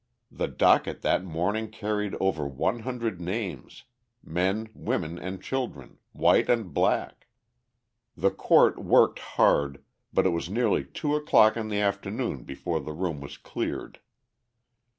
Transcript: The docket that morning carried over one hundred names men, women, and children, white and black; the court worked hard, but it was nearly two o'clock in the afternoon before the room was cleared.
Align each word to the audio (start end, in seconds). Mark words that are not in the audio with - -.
The 0.31 0.47
docket 0.47 1.03
that 1.03 1.23
morning 1.23 1.69
carried 1.69 2.15
over 2.19 2.47
one 2.47 2.79
hundred 2.79 3.21
names 3.21 3.83
men, 4.23 4.67
women, 4.73 5.19
and 5.19 5.39
children, 5.43 5.99
white 6.11 6.49
and 6.49 6.73
black; 6.73 7.27
the 8.17 8.31
court 8.31 8.79
worked 8.79 9.19
hard, 9.19 9.83
but 10.11 10.25
it 10.25 10.29
was 10.29 10.49
nearly 10.49 10.83
two 10.85 11.15
o'clock 11.15 11.55
in 11.55 11.67
the 11.69 11.79
afternoon 11.79 12.41
before 12.45 12.79
the 12.79 12.93
room 12.93 13.21
was 13.21 13.37
cleared. 13.37 13.99